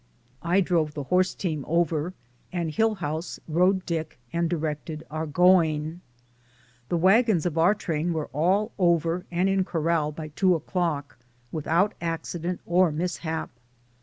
I 0.41 0.61
drove 0.61 0.95
the 0.95 1.03
horse 1.13 1.35
team 1.35 1.63
over, 1.67 2.15
and 2.51 2.71
Hillhouse 2.71 3.39
rode 3.47 3.85
Dick 3.85 4.17
and 4.33 4.49
directed 4.49 5.03
our 5.11 5.27
going. 5.27 6.01
The 6.89 6.97
wagons 6.97 7.45
of 7.45 7.55
our 7.55 7.75
train 7.75 8.11
were 8.11 8.25
all 8.33 8.71
over 8.79 9.27
and 9.29 9.47
in 9.47 9.63
cor 9.63 9.81
ral 9.81 10.11
by 10.11 10.29
two 10.29 10.55
o'clock 10.55 11.19
without 11.51 11.93
accident 12.01 12.61
or 12.65 12.91
mis 12.91 13.17
hap. 13.17 13.51